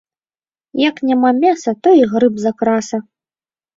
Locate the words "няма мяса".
1.11-1.75